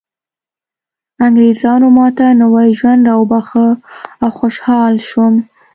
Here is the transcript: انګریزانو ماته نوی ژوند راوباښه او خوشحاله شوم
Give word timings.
انګریزانو 1.25 1.87
ماته 1.97 2.25
نوی 2.41 2.69
ژوند 2.79 3.01
راوباښه 3.09 3.67
او 4.23 4.29
خوشحاله 4.37 4.99
شوم 5.09 5.35